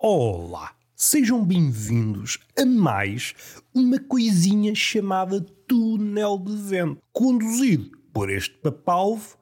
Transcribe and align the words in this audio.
Olá, 0.00 0.76
sejam 0.94 1.44
bem-vindos 1.44 2.38
a 2.56 2.64
mais 2.64 3.34
uma 3.74 3.98
coisinha 3.98 4.72
chamada 4.72 5.40
Túnel 5.66 6.38
de 6.38 6.56
Vento, 6.56 7.02
conduzido 7.12 7.90
por 8.12 8.30
este 8.30 8.56
papalvo 8.58 9.36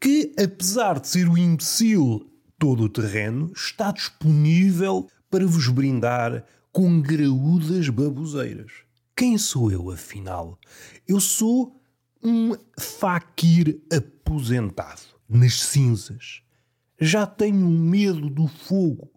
que, 0.00 0.34
apesar 0.36 0.98
de 0.98 1.06
ser 1.06 1.28
o 1.28 1.38
imbecil 1.38 2.28
todo 2.58 2.82
o 2.82 2.88
terreno, 2.88 3.52
está 3.54 3.92
disponível 3.92 5.08
para 5.30 5.46
vos 5.46 5.68
brindar 5.68 6.44
com 6.72 7.00
graúdas 7.00 7.88
baboseiras. 7.88 8.72
Quem 9.14 9.38
sou 9.38 9.70
eu, 9.70 9.92
afinal? 9.92 10.58
Eu 11.06 11.20
sou 11.20 11.80
um 12.20 12.56
faquir 12.76 13.80
aposentado, 13.92 15.02
nas 15.28 15.62
cinzas. 15.62 16.42
Já 16.98 17.24
tenho 17.28 17.68
medo 17.68 18.28
do 18.28 18.48
fogo 18.48 19.08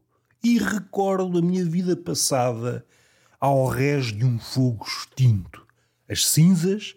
e 0.43 0.57
recordo 0.57 1.38
a 1.38 1.41
minha 1.41 1.63
vida 1.63 1.95
passada 1.95 2.85
ao 3.39 3.67
rés 3.67 4.07
de 4.07 4.25
um 4.25 4.38
fogo 4.38 4.85
extinto. 4.85 5.65
As 6.07 6.27
cinzas, 6.27 6.95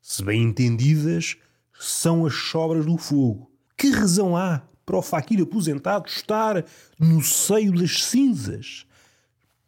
se 0.00 0.22
bem 0.22 0.44
entendidas, 0.44 1.36
são 1.78 2.24
as 2.24 2.34
sobras 2.34 2.86
do 2.86 2.96
fogo. 2.96 3.50
Que 3.76 3.90
razão 3.90 4.36
há 4.36 4.62
para 4.86 4.96
o 4.96 5.02
faquir 5.02 5.42
aposentado 5.42 6.08
estar 6.08 6.64
no 6.98 7.22
seio 7.22 7.72
das 7.72 8.04
cinzas? 8.04 8.86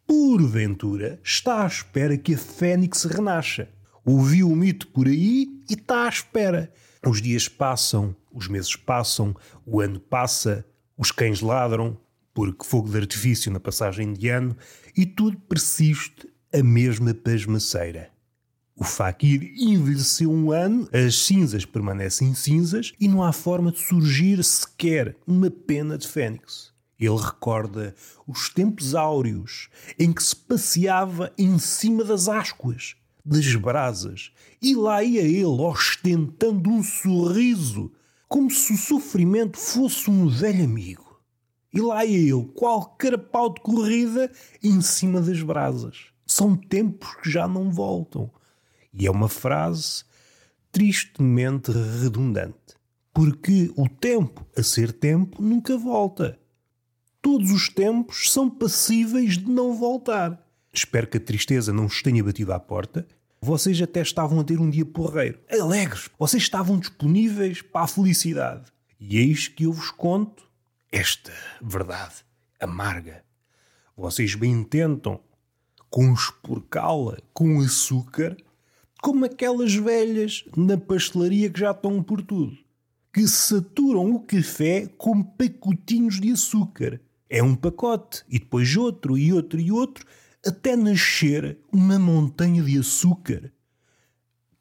Porventura, 0.07 1.19
está 1.23 1.63
à 1.63 1.67
espera 1.67 2.17
que 2.17 2.33
a 2.33 2.37
fênix 2.37 3.03
renasça. 3.03 3.69
Ouviu 4.03 4.49
o 4.49 4.55
mito 4.55 4.87
por 4.87 5.07
aí 5.07 5.61
e 5.69 5.73
está 5.73 6.05
à 6.05 6.09
espera. 6.09 6.73
Os 7.05 7.21
dias 7.21 7.47
passam, 7.47 8.15
os 8.31 8.47
meses 8.47 8.75
passam, 8.75 9.35
o 9.65 9.79
ano 9.79 9.99
passa, 9.99 10.65
os 10.97 11.11
cães 11.11 11.41
ladram, 11.41 11.97
porque 12.33 12.65
fogo 12.65 12.89
de 12.89 12.97
artifício 12.97 13.51
na 13.51 13.59
passagem 13.59 14.13
de 14.13 14.29
ano, 14.29 14.55
e 14.95 15.05
tudo 15.05 15.37
persiste 15.37 16.27
a 16.53 16.63
mesma 16.63 17.13
pasmaceira. 17.13 18.09
O 18.75 18.83
faquir 18.83 19.53
envelheceu 19.57 20.31
um 20.31 20.51
ano, 20.51 20.89
as 20.91 21.15
cinzas 21.25 21.65
permanecem 21.65 22.33
cinzas 22.33 22.93
e 22.99 23.07
não 23.07 23.21
há 23.21 23.31
forma 23.31 23.71
de 23.71 23.79
surgir 23.79 24.43
sequer 24.43 25.15
uma 25.27 25.51
pena 25.51 25.97
de 25.97 26.07
fênix. 26.07 26.71
Ele 26.99 27.17
recorda 27.17 27.95
os 28.27 28.49
tempos 28.49 28.95
áureos 28.95 29.69
em 29.99 30.11
que 30.11 30.23
se 30.23 30.35
passeava 30.35 31.31
em 31.37 31.57
cima 31.59 32.03
das 32.03 32.27
ascuas, 32.27 32.95
das 33.23 33.55
brasas, 33.55 34.31
e 34.61 34.75
lá 34.75 35.03
ia 35.03 35.21
ele 35.21 35.45
ostentando 35.45 36.69
um 36.69 36.83
sorriso, 36.83 37.91
como 38.27 38.49
se 38.49 38.73
o 38.73 38.77
sofrimento 38.77 39.57
fosse 39.57 40.09
um 40.09 40.27
velho 40.27 40.63
amigo. 40.63 41.10
E 41.73 41.79
lá 41.79 42.03
ia 42.03 42.33
ele, 42.33 42.51
qual 42.53 42.85
carapau 42.97 43.53
de 43.53 43.61
corrida, 43.61 44.31
em 44.61 44.81
cima 44.81 45.21
das 45.21 45.41
brasas. 45.41 46.07
São 46.25 46.55
tempos 46.55 47.15
que 47.15 47.29
já 47.29 47.47
não 47.47 47.71
voltam. 47.71 48.29
E 48.93 49.07
é 49.07 49.11
uma 49.11 49.29
frase 49.29 50.03
tristemente 50.71 51.71
redundante. 51.71 52.55
Porque 53.13 53.71
o 53.75 53.87
tempo, 53.87 54.45
a 54.55 54.63
ser 54.63 54.91
tempo, 54.91 55.41
nunca 55.41 55.77
volta. 55.77 56.37
Todos 57.21 57.51
os 57.51 57.69
tempos 57.69 58.31
são 58.31 58.49
passíveis 58.49 59.37
de 59.37 59.49
não 59.49 59.73
voltar. 59.75 60.41
Espero 60.73 61.07
que 61.07 61.17
a 61.17 61.21
tristeza 61.21 61.73
não 61.73 61.87
vos 61.87 62.01
tenha 62.01 62.23
batido 62.23 62.53
à 62.53 62.59
porta. 62.59 63.05
Vocês 63.41 63.81
até 63.81 64.01
estavam 64.01 64.39
a 64.39 64.43
ter 64.43 64.59
um 64.59 64.69
dia 64.69 64.85
porreiro. 64.85 65.39
Alegres. 65.49 66.09
Vocês 66.17 66.43
estavam 66.43 66.79
disponíveis 66.79 67.61
para 67.61 67.81
a 67.81 67.87
felicidade. 67.87 68.71
E 68.99 69.17
eis 69.17 69.47
que 69.47 69.65
eu 69.65 69.73
vos 69.73 69.91
conto 69.91 70.50
esta 70.91 71.31
verdade 71.61 72.15
amarga. 72.59 73.23
Vocês 73.95 74.35
bem 74.35 74.63
tentam 74.63 75.19
conspurcá-la 75.89 77.17
com 77.33 77.61
açúcar, 77.61 78.35
como 79.01 79.25
aquelas 79.25 79.73
velhas 79.73 80.43
na 80.55 80.77
pastelaria 80.77 81.49
que 81.49 81.59
já 81.59 81.71
estão 81.71 82.03
por 82.03 82.21
tudo, 82.21 82.57
que 83.13 83.27
saturam 83.27 84.11
o 84.13 84.19
café 84.19 84.87
com 84.97 85.23
pacotinhos 85.23 86.19
de 86.19 86.31
açúcar. 86.31 86.99
É 87.29 87.41
um 87.41 87.55
pacote, 87.55 88.23
e 88.29 88.37
depois 88.39 88.75
outro, 88.75 89.17
e 89.17 89.31
outro, 89.31 89.59
e 89.59 89.71
outro, 89.71 90.05
até 90.45 90.75
nascer 90.75 91.57
uma 91.71 91.97
montanha 91.97 92.61
de 92.63 92.77
açúcar 92.77 93.51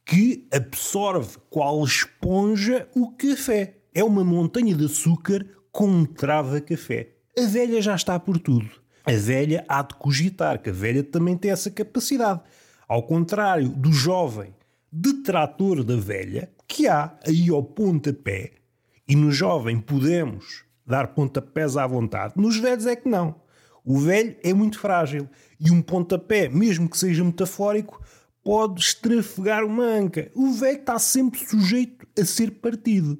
que 0.05 0.47
absorve, 0.53 1.39
qual 1.49 1.85
esponja, 1.85 2.89
o 2.95 3.13
café. 3.13 3.77
É 3.95 4.03
uma 4.03 4.25
montanha 4.25 4.75
de 4.75 4.85
açúcar 4.85 5.47
com 5.73 6.05
trava-café. 6.05 7.11
A 7.39 7.43
velha 7.47 7.81
já 7.81 7.95
está 7.95 8.19
por 8.19 8.39
tudo. 8.39 8.69
A 9.05 9.13
velha 9.13 9.65
há 9.69 9.83
de 9.83 9.95
cogitar, 9.95 10.61
que 10.61 10.71
a 10.71 10.73
velha 10.73 11.03
também 11.03 11.37
tem 11.37 11.51
essa 11.51 11.71
capacidade. 11.71 12.41
Ao 12.87 13.03
contrário 13.03 13.69
do 13.69 13.93
jovem 13.93 14.55
detrator 14.93 15.85
da 15.85 15.97
velha, 15.97 16.51
que 16.67 16.89
há 16.89 17.17
aí 17.27 17.49
ao 17.49 17.63
pontapé, 17.63 18.53
e 19.07 19.15
no 19.15 19.31
jovem 19.31 19.81
podemos 19.81 20.65
dar 20.85 21.09
pontapés 21.09 21.77
à 21.77 21.87
vontade, 21.87 22.35
nos 22.37 22.57
velhos 22.57 22.87
é 22.87 22.97
que 22.97 23.09
não. 23.09 23.41
O 23.85 23.99
velho 23.99 24.37
é 24.43 24.53
muito 24.53 24.79
frágil 24.79 25.29
e 25.59 25.71
um 25.71 25.81
pontapé, 25.81 26.49
mesmo 26.49 26.89
que 26.89 26.99
seja 26.99 27.25
metafórico, 27.25 28.01
pode 28.43 28.81
estrafegar 28.81 29.65
uma 29.65 29.85
anca. 29.85 30.31
O 30.35 30.53
velho 30.53 30.81
está 30.81 30.99
sempre 30.99 31.39
sujeito 31.41 32.07
a 32.19 32.25
ser 32.25 32.51
partido. 32.53 33.19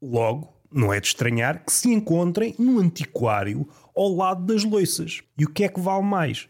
Logo, 0.00 0.52
não 0.72 0.92
é 0.92 1.00
de 1.00 1.08
estranhar 1.08 1.64
que 1.64 1.72
se 1.72 1.88
encontrem 1.88 2.54
num 2.58 2.78
antiquário 2.78 3.68
ao 3.94 4.14
lado 4.14 4.44
das 4.44 4.64
loiças. 4.64 5.22
E 5.38 5.44
o 5.44 5.50
que 5.50 5.64
é 5.64 5.68
que 5.68 5.80
vale 5.80 6.04
mais? 6.04 6.48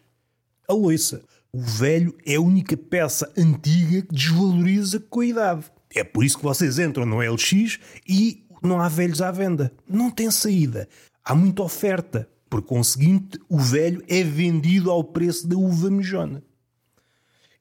A 0.68 0.72
loiça. 0.72 1.22
O 1.52 1.60
velho 1.60 2.16
é 2.24 2.36
a 2.36 2.40
única 2.40 2.76
peça 2.76 3.30
antiga 3.36 4.02
que 4.02 4.14
desvaloriza 4.14 5.00
com 5.00 5.20
a 5.20 5.26
idade. 5.26 5.64
É 5.94 6.02
por 6.02 6.24
isso 6.24 6.38
que 6.38 6.44
vocês 6.44 6.78
entram 6.78 7.04
no 7.04 7.18
LX 7.18 7.78
e 8.08 8.46
não 8.62 8.80
há 8.80 8.88
velhos 8.88 9.20
à 9.20 9.30
venda. 9.30 9.72
Não 9.86 10.10
tem 10.10 10.30
saída. 10.30 10.88
Há 11.24 11.34
muita 11.34 11.62
oferta. 11.62 12.28
Por 12.48 12.62
conseguinte, 12.62 13.38
o 13.48 13.58
velho 13.58 14.02
é 14.08 14.22
vendido 14.22 14.90
ao 14.90 15.02
preço 15.02 15.46
da 15.46 15.56
uva 15.56 15.90
mijona. 15.90 16.42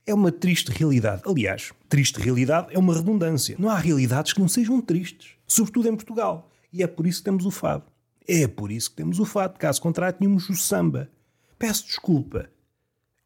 É 0.06 0.14
uma 0.14 0.32
triste 0.32 0.70
realidade. 0.70 1.22
Aliás, 1.26 1.72
triste 1.88 2.20
realidade 2.20 2.68
é 2.72 2.80
uma 2.80 2.94
redundância. 2.94 3.56
Não 3.58 3.70
há 3.70 3.78
realidades 3.78 4.34
que 4.34 4.42
não 4.42 4.48
sejam 4.48 4.82
tristes. 4.82 5.32
Sobretudo 5.48 5.88
em 5.88 5.96
Portugal. 5.96 6.50
E 6.72 6.82
é 6.82 6.88
por 6.88 7.06
isso 7.06 7.20
que 7.20 7.26
temos 7.26 7.46
o 7.46 7.52
fado. 7.52 7.86
É 8.28 8.48
por 8.48 8.72
isso 8.72 8.92
que 8.92 8.96
temos 8.96 9.20
o 9.20 9.26
fado. 9.26 9.59
Caso 9.59 9.82
contrário, 9.82 10.18
tínhamos 10.18 10.50
o 10.50 10.56
samba. 10.56 11.12
Peço 11.59 11.86
desculpa. 11.86 12.50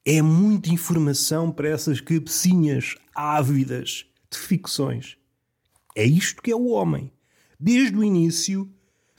É 0.04 0.22
muita 0.22 0.70
informação 0.70 1.52
para 1.52 1.70
essas 1.70 2.02
cabecinhas 2.02 2.96
ávidas 3.14 4.06
de 4.32 4.38
ficções. 4.38 5.18
É 5.96 6.04
isto 6.04 6.42
que 6.42 6.52
é 6.52 6.56
o 6.56 6.68
homem. 6.68 7.12
Desde 7.60 7.96
o 7.96 8.04
início, 8.04 8.70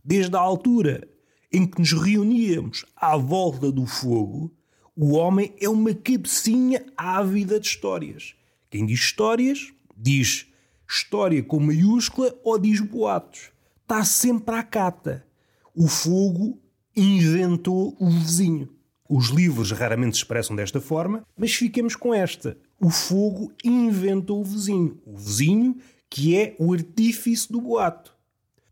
desde 0.05 0.37
a 0.37 0.41
altura 0.41 1.09
em 1.53 1.67
que 1.67 1.79
nos 1.79 1.93
reuníamos 1.93 2.85
à 2.97 3.17
volta 3.17 3.71
do 3.71 3.87
fogo, 3.87 4.53
o 4.95 5.13
homem 5.13 5.55
é 5.61 5.69
uma 5.69 5.95
cabecinha 5.95 6.85
ávida 6.97 7.61
de 7.61 7.67
histórias. 7.67 8.35
Quem 8.71 8.85
diz 8.87 9.01
histórias, 9.01 9.73
diz 9.97 10.47
história 10.89 11.43
com 11.43 11.61
maiúscula 11.61 12.35
ou 12.45 12.59
diz 12.59 12.81
boatos 12.81 13.56
está 13.87 14.05
sempre 14.05 14.57
à 14.57 14.65
cata. 14.65 15.25
O 15.73 15.87
fogo 15.87 16.61
inventou 16.95 17.97
o 18.01 18.11
vizinho. 18.11 18.69
Os 19.09 19.29
livros 19.29 19.71
raramente 19.71 20.17
se 20.17 20.23
expressam 20.23 20.57
desta 20.57 20.81
forma, 20.81 21.25
mas 21.37 21.55
fiquemos 21.55 21.95
com 21.95 22.13
esta. 22.13 22.59
O 22.81 22.91
fogo 22.91 23.53
inventou 23.65 24.41
o 24.41 24.45
vizinho. 24.45 25.01
O 25.07 25.17
vizinho 25.17 25.77
que 26.11 26.37
é 26.37 26.57
o 26.59 26.73
artífice 26.73 27.51
do 27.51 27.61
boato. 27.61 28.17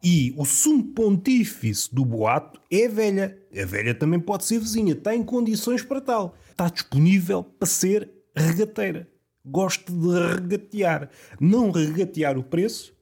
E 0.03 0.35
o 0.37 0.45
sumo 0.45 0.83
pontífice 0.83 1.95
do 1.95 2.05
boato 2.05 2.61
é 2.69 2.87
a 2.87 2.91
velha. 2.91 3.39
A 3.57 3.65
velha 3.65 3.95
também 3.95 4.19
pode 4.19 4.45
ser 4.45 4.59
vizinha, 4.59 4.95
está 4.95 5.15
em 5.15 5.23
condições 5.23 5.83
para 5.83 6.01
tal. 6.01 6.37
Está 6.51 6.69
disponível 6.69 7.45
para 7.45 7.69
ser 7.69 8.11
regateira. 8.35 9.09
Gosta 9.47 9.93
de 9.93 10.35
regatear. 10.35 11.09
Não 11.39 11.71
regatear 11.71 12.37
o 12.37 12.43
preço, 12.43 12.93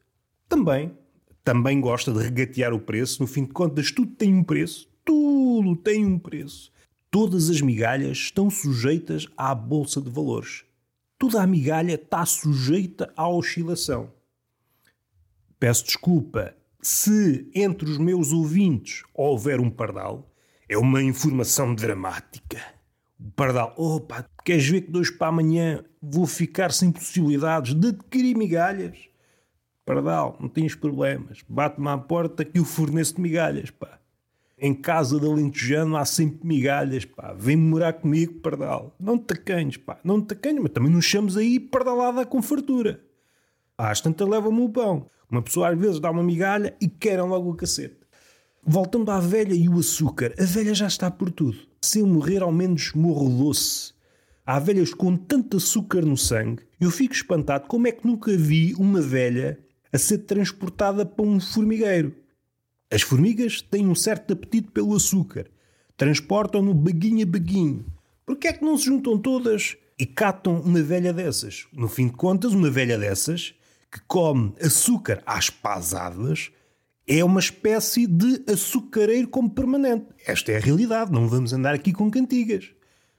também 0.46 0.92
também 1.44 1.80
gosta 1.80 2.12
de 2.12 2.22
regatear 2.22 2.72
o 2.72 2.80
preço. 2.80 3.22
No 3.22 3.26
fim 3.26 3.44
de 3.44 3.52
contas, 3.52 3.90
tudo 3.90 4.12
tem 4.12 4.34
um 4.34 4.44
preço. 4.44 4.88
Tudo 5.04 5.74
tem 5.76 6.06
um 6.06 6.18
preço. 6.18 6.70
Todas 7.10 7.50
as 7.50 7.60
migalhas 7.60 8.18
estão 8.18 8.48
sujeitas 8.48 9.26
à 9.36 9.54
bolsa 9.54 10.00
de 10.00 10.08
valores. 10.08 10.64
Toda 11.18 11.42
a 11.42 11.46
migalha 11.46 11.94
está 11.94 12.24
sujeita 12.24 13.12
à 13.16 13.28
oscilação. 13.28 14.10
Peço 15.58 15.84
desculpa 15.84 16.54
se 16.80 17.48
entre 17.54 17.88
os 17.88 17.98
meus 17.98 18.32
ouvintes 18.32 19.02
houver 19.14 19.60
um 19.60 19.70
pardal. 19.70 20.28
É 20.68 20.78
uma 20.78 21.02
informação 21.02 21.74
dramática. 21.74 22.58
O 23.20 23.30
pardal, 23.32 23.74
opa, 23.76 24.28
queres 24.44 24.66
ver 24.66 24.82
que 24.82 24.90
dois 24.90 25.10
para 25.10 25.28
amanhã 25.28 25.84
vou 26.00 26.26
ficar 26.26 26.72
sem 26.72 26.90
possibilidades 26.90 27.74
de 27.74 27.88
adquirir 27.88 28.36
migalhas? 28.36 29.11
Pardal, 29.84 30.36
não 30.40 30.48
tens 30.48 30.74
problemas. 30.74 31.42
Bate-me 31.48 31.88
à 31.88 31.98
porta 31.98 32.44
que 32.44 32.60
o 32.60 32.64
forneço 32.64 33.16
de 33.16 33.20
migalhas, 33.20 33.70
pá. 33.70 33.98
Em 34.56 34.72
casa 34.72 35.18
de 35.18 35.26
alentejano 35.26 35.96
há 35.96 36.04
sempre 36.04 36.46
migalhas, 36.46 37.04
pá. 37.04 37.34
Vem 37.36 37.56
morar 37.56 37.94
comigo, 37.94 38.34
pardal. 38.34 38.94
Não 38.98 39.18
te 39.18 39.24
tacanhos, 39.24 39.76
pá. 39.76 39.98
Não 40.04 40.20
te 40.20 40.28
tacanhos, 40.28 40.62
mas 40.62 40.72
também 40.72 40.92
nos 40.92 41.04
chamamos 41.04 41.36
aí 41.36 41.58
pardalada 41.58 42.24
com 42.24 42.40
fartura. 42.40 43.02
Às 43.76 44.00
tantas 44.00 44.28
leva-me 44.28 44.60
o 44.60 44.68
pão. 44.68 45.10
Uma 45.28 45.42
pessoa 45.42 45.70
às 45.70 45.78
vezes 45.78 45.98
dá 45.98 46.10
uma 46.10 46.22
migalha 46.22 46.76
e 46.80 46.88
querem 46.88 47.24
logo 47.24 47.50
o 47.50 47.56
cacete. 47.56 47.96
Voltando 48.64 49.10
à 49.10 49.18
velha 49.18 49.54
e 49.54 49.68
o 49.68 49.80
açúcar, 49.80 50.32
a 50.38 50.44
velha 50.44 50.72
já 50.72 50.86
está 50.86 51.10
por 51.10 51.32
tudo. 51.32 51.58
Se 51.80 51.98
eu 51.98 52.06
morrer, 52.06 52.42
ao 52.42 52.52
menos 52.52 52.92
morro 52.92 53.28
doce. 53.28 53.92
Há 54.46 54.60
velhas 54.60 54.94
com 54.94 55.16
tanto 55.16 55.56
açúcar 55.56 56.02
no 56.02 56.16
sangue, 56.16 56.62
eu 56.80 56.90
fico 56.90 57.14
espantado 57.14 57.66
como 57.66 57.88
é 57.88 57.92
que 57.92 58.06
nunca 58.06 58.36
vi 58.36 58.74
uma 58.74 59.00
velha 59.00 59.58
a 59.92 59.98
ser 59.98 60.18
transportada 60.18 61.04
para 61.04 61.24
um 61.24 61.38
formigueiro. 61.38 62.14
As 62.90 63.02
formigas 63.02 63.60
têm 63.60 63.86
um 63.86 63.94
certo 63.94 64.32
apetite 64.32 64.70
pelo 64.70 64.94
açúcar. 64.94 65.46
Transportam-no 65.96 66.74
baguinho 66.74 67.22
a 67.22 67.30
baguinho. 67.30 67.84
Por 68.24 68.36
que 68.36 68.48
é 68.48 68.52
que 68.52 68.64
não 68.64 68.76
se 68.78 68.86
juntam 68.86 69.18
todas 69.18 69.76
e 69.98 70.06
catam 70.06 70.60
uma 70.60 70.82
velha 70.82 71.12
dessas? 71.12 71.66
No 71.72 71.88
fim 71.88 72.06
de 72.06 72.14
contas, 72.14 72.52
uma 72.52 72.70
velha 72.70 72.98
dessas, 72.98 73.54
que 73.90 74.00
come 74.06 74.54
açúcar 74.60 75.22
às 75.26 75.50
pasadas, 75.50 76.50
é 77.06 77.22
uma 77.22 77.40
espécie 77.40 78.06
de 78.06 78.42
açucareiro 78.50 79.28
como 79.28 79.50
permanente. 79.50 80.06
Esta 80.26 80.52
é 80.52 80.56
a 80.56 80.60
realidade, 80.60 81.12
não 81.12 81.28
vamos 81.28 81.52
andar 81.52 81.74
aqui 81.74 81.92
com 81.92 82.10
cantigas. 82.10 82.70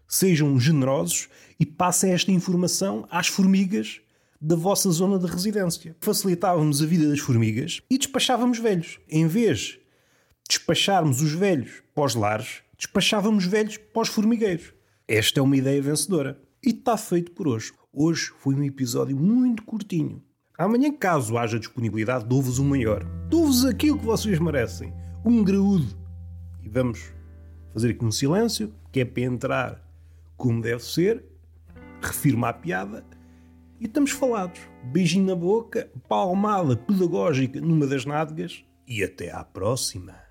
Sejam 0.08 0.60
generosos 0.60 1.30
e 1.60 1.66
passem 1.66 2.12
esta 2.12 2.32
informação 2.32 3.08
às 3.10 3.28
formigas 3.28 4.02
da 4.44 4.58
vossa 4.58 4.92
zona 4.92 5.18
de 5.18 5.26
residência. 5.26 5.96
Facilitávamos 6.02 6.84
a 6.84 6.86
vida 6.86 7.08
das 7.08 7.20
formigas 7.20 7.82
e 7.90 7.98
despachávamos 7.98 8.60
velhos. 8.60 9.00
Em 9.10 9.26
vez 9.26 9.60
de 9.60 9.80
despacharmos 10.50 11.22
os 11.22 11.32
velhos 11.32 11.82
para 11.96 12.04
os 12.04 12.14
lares, 12.14 12.62
despachávamos 12.78 13.46
velhos 13.46 13.78
para 13.78 14.02
os 14.02 14.10
formigueiros. 14.10 14.74
Esta 15.08 15.40
é 15.40 15.44
uma 15.44 15.56
ideia 15.56 15.82
vencedora. 15.82 16.38
E 16.62 16.72
está 16.72 16.98
feito 16.98 17.32
por 17.32 17.48
hoje. 17.48 17.72
Hoje 17.94 18.34
foi 18.40 18.54
um 18.54 18.64
episódio 18.64 19.16
muito 19.16 19.64
curtinho. 19.64 20.22
Amanhã, 20.58 20.92
caso 20.92 21.38
haja 21.38 21.58
disponibilidade, 21.58 22.26
dou-vos 22.26 22.60
um 22.60 22.66
maior. 22.66 23.06
Dou-vos 23.30 23.64
aquilo 23.64 23.98
que 23.98 24.06
vocês 24.06 24.40
merecem. 24.40 24.94
Um 25.26 25.42
graúdo. 25.42 25.88
E 26.62 26.68
vamos 26.68 27.14
fazer 27.72 27.92
aqui 27.92 28.04
um 28.04 28.12
silêncio, 28.12 28.74
que 28.92 29.00
é 29.00 29.06
para 29.06 29.24
entrar 29.24 29.94
como 30.36 30.62
deve 30.62 30.84
ser, 30.84 31.24
refirma 32.02 32.50
a 32.50 32.54
piada 32.54 33.06
e 33.84 33.86
estamos 33.86 34.12
falados. 34.12 34.62
Beijinho 34.82 35.26
na 35.26 35.36
boca, 35.36 35.92
palmada 36.08 36.78
pedagógica 36.78 37.60
numa 37.60 37.86
das 37.86 38.06
nádegas 38.06 38.64
e 38.88 39.04
até 39.04 39.30
à 39.30 39.44
próxima. 39.44 40.23